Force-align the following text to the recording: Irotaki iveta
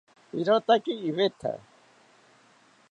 Irotaki 0.39 0.93
iveta 1.09 1.51